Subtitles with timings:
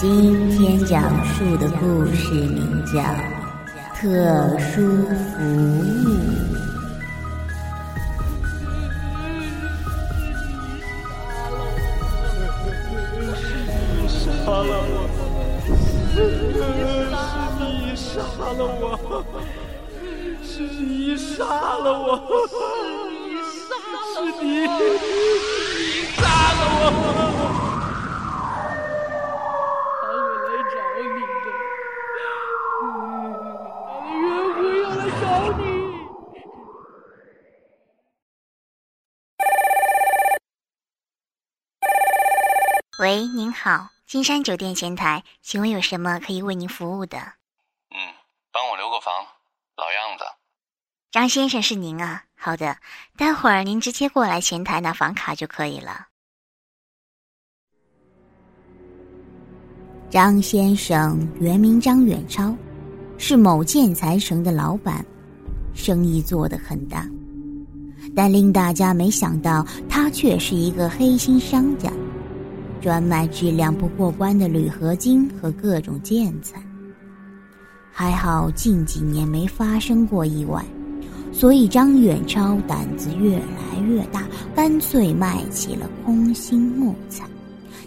[0.00, 3.02] 今天讲述的故事名叫
[3.94, 4.80] 《特殊
[5.12, 6.08] 服务》。
[13.36, 13.44] 是
[13.92, 14.96] 你杀了我！
[16.14, 16.16] 是
[17.60, 18.08] 你杀
[18.56, 18.82] 了我！
[20.42, 21.44] 是你杀了我！
[21.44, 21.44] 是你杀
[21.78, 22.16] 了我！
[24.14, 24.64] 是你
[26.16, 26.18] 杀
[26.56, 27.29] 了我
[43.00, 47.16] 喂，您好，金山酒店前台，请问有什么可以为您服务的？
[47.16, 47.96] 嗯，
[48.52, 49.10] 帮我留个房，
[49.74, 50.24] 老样子。
[51.10, 52.24] 张先生是您啊？
[52.36, 52.76] 好的，
[53.16, 56.08] 待会儿您直接过来前台拿房卡就可以了。
[60.10, 62.54] 张先生原名张远超，
[63.16, 65.02] 是某建材城的老板，
[65.74, 67.08] 生意做得很大，
[68.14, 71.90] 但令大家没想到，他却是一个黑心商家，
[72.80, 76.62] 专卖质量不过关的铝合金和各种建材。
[77.92, 80.64] 还好近几年没发生过意外。
[81.32, 87.24] 所以张远超胆子越来越大，干脆卖起了空心木材。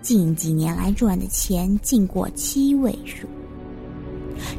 [0.00, 3.28] 近几年来赚的钱竟过七位数。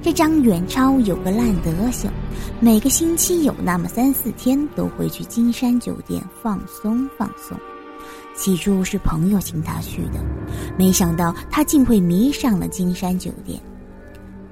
[0.03, 2.11] 这张远超有个烂德行，
[2.59, 7.57] 每个星期有那么三四天都会去金山酒店放松放松。
[8.37, 10.23] 起初是朋友请他去的，
[10.77, 13.59] 没想到他竟会迷上了金山酒店。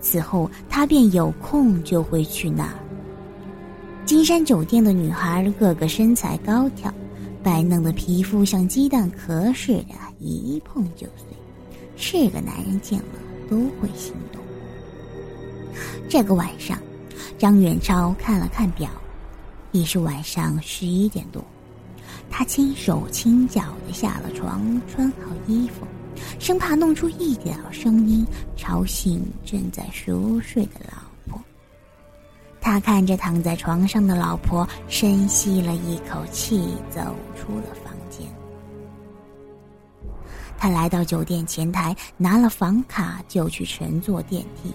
[0.01, 2.73] 此后他便有空就会去那儿。
[4.03, 6.93] 金山酒店的女孩个个身材高挑，
[7.43, 11.37] 白嫩的皮肤像鸡蛋壳似的，一碰就碎，
[11.95, 13.05] 是个男人见了
[13.49, 14.41] 都会心动。
[16.09, 16.77] 这个晚上，
[17.37, 18.89] 张远超看了看表，
[19.71, 21.43] 已是晚上十一点多。
[22.29, 25.85] 他轻手轻脚的下了床，穿好衣服，
[26.39, 28.25] 生怕弄出一点声音
[28.55, 30.97] 吵醒正在熟睡的老
[31.29, 31.41] 婆。
[32.59, 36.99] 他看着躺在床上的老婆，深吸了一口气，走
[37.35, 38.27] 出了房间。
[40.57, 44.73] 他来到酒店前台，拿了房卡，就去乘坐电梯。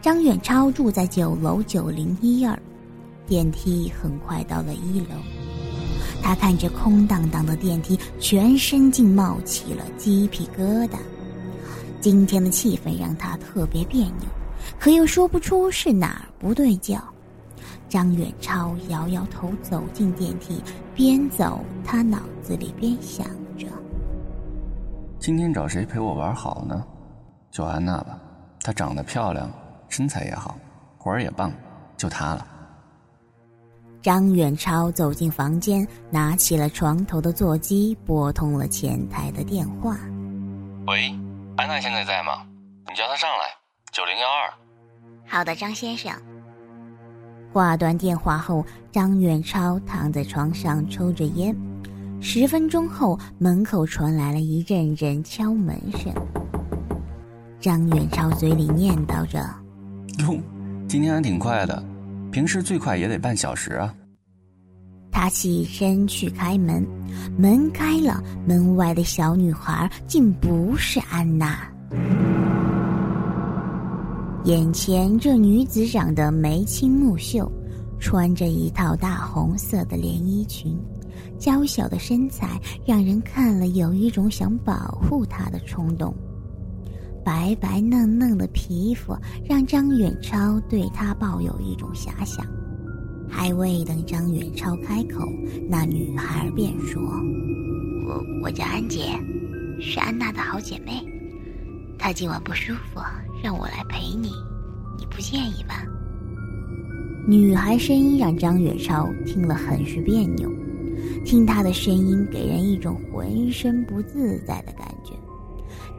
[0.00, 2.58] 张远超住在九楼九零一二，
[3.26, 5.16] 电梯很快到了一楼。
[6.24, 10.96] 他看着空荡荡的电梯，全身竟冒起了鸡皮疙瘩。
[12.00, 14.26] 今天的气氛让他特别别扭。
[14.80, 16.98] 可又说不出是哪儿不对劲。
[17.90, 20.62] 张远超摇摇头，走进电梯，
[20.94, 23.26] 边走他脑子里边想
[23.58, 23.66] 着：
[25.18, 26.82] 今天找谁陪我玩好呢？
[27.50, 28.18] 就安娜吧，
[28.62, 29.52] 她长得漂亮，
[29.90, 30.56] 身材也好，
[30.96, 31.52] 活儿也棒，
[31.98, 32.46] 就她了。
[34.04, 39.96] 张远超走进房间，拿起了床头的座机，拨通了前台的电话
[40.86, 41.08] ：“喂，
[41.56, 42.44] 安娜现在在吗？
[42.86, 43.46] 你叫她上来。”
[43.94, 44.52] 九零幺二，
[45.26, 46.12] 好的，张先生。
[47.50, 51.56] 挂断电话后，张远超躺在床上抽着烟。
[52.20, 56.12] 十分钟后，门口传来了一阵阵敲门声。
[57.58, 59.38] 张远超嘴里念叨着
[60.20, 60.38] ：“哟，
[60.86, 61.82] 今天还挺快的，
[62.34, 63.94] 平时最快也得半小时啊。”
[65.08, 66.84] 他起身去开门，
[67.38, 71.60] 门开了，门外的小女孩竟不是安娜。
[74.42, 77.48] 眼前这女子长得眉清目秀，
[78.00, 80.76] 穿着一套大红色的连衣裙，
[81.38, 86.12] 娇小的身材让人看了有一种想保护她的冲动。
[87.24, 89.16] 白白嫩嫩的皮肤
[89.48, 92.44] 让张远超对她抱有一种遐想。
[93.28, 95.26] 还未等张远超开口，
[95.68, 97.02] 那女孩便说
[98.06, 99.18] ：“我我叫安杰，
[99.80, 101.02] 是安娜的好姐妹。”
[101.98, 103.00] 她今晚不舒服，
[103.42, 104.30] 让我来陪你，
[104.98, 105.84] 你不介意吧？
[107.26, 110.48] 女孩声音让张远超听了很是别扭，
[111.24, 115.03] 听她的声音给人一种浑身不自在的感觉。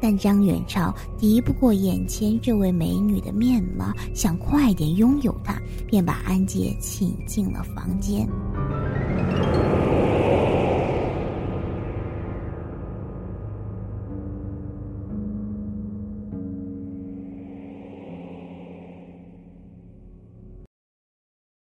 [0.02, 8.28] 但张远超敌不过眼前这位美女的面貌，想快点拥有她，便把安杰请进了房间。